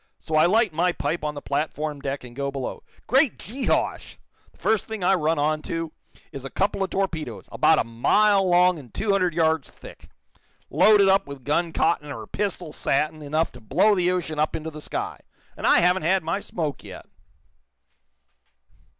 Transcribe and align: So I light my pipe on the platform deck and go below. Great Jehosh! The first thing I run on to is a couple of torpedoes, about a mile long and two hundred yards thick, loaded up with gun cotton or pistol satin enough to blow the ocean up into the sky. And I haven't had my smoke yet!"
So 0.19 0.33
I 0.35 0.47
light 0.47 0.73
my 0.73 0.91
pipe 0.91 1.23
on 1.23 1.35
the 1.35 1.43
platform 1.43 1.99
deck 1.99 2.23
and 2.23 2.35
go 2.35 2.49
below. 2.49 2.81
Great 3.05 3.37
Jehosh! 3.37 4.15
The 4.51 4.57
first 4.57 4.87
thing 4.87 5.03
I 5.03 5.13
run 5.13 5.37
on 5.37 5.61
to 5.69 5.91
is 6.31 6.43
a 6.43 6.49
couple 6.49 6.81
of 6.81 6.89
torpedoes, 6.89 7.47
about 7.51 7.77
a 7.77 7.83
mile 7.83 8.43
long 8.43 8.79
and 8.79 8.91
two 8.91 9.11
hundred 9.11 9.35
yards 9.35 9.69
thick, 9.69 10.09
loaded 10.71 11.07
up 11.07 11.27
with 11.27 11.43
gun 11.43 11.71
cotton 11.71 12.11
or 12.11 12.25
pistol 12.25 12.73
satin 12.73 13.21
enough 13.21 13.51
to 13.51 13.61
blow 13.61 13.93
the 13.93 14.09
ocean 14.09 14.39
up 14.39 14.55
into 14.55 14.71
the 14.71 14.81
sky. 14.81 15.19
And 15.55 15.67
I 15.67 15.81
haven't 15.81 16.01
had 16.01 16.23
my 16.23 16.39
smoke 16.39 16.83
yet!" 16.83 17.05